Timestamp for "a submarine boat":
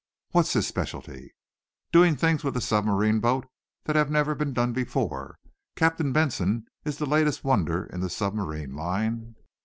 2.57-3.45